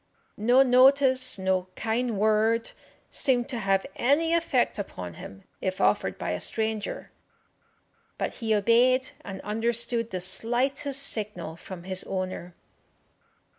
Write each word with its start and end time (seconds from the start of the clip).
No 0.39 0.63
notice, 0.63 1.37
no 1.37 1.67
kind 1.75 2.17
word, 2.17 2.71
seemed 3.11 3.47
to 3.49 3.59
have 3.59 3.85
any 3.95 4.33
effect 4.33 4.79
upon 4.79 5.13
him 5.13 5.43
if 5.61 5.79
offered 5.79 6.17
by 6.17 6.31
a 6.31 6.39
stranger, 6.39 7.11
but 8.17 8.33
he 8.41 8.55
obeyed 8.55 9.09
and 9.23 9.39
understood 9.41 10.09
the 10.09 10.19
slightest 10.19 11.03
signal 11.03 11.55
from 11.55 11.83
his 11.83 12.03
owner. 12.05 12.55